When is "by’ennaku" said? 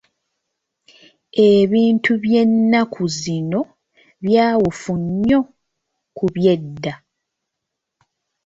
2.23-3.03